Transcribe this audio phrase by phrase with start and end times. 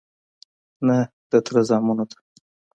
[0.87, 0.97] _نه،
[1.31, 2.17] د تره زامنو ته..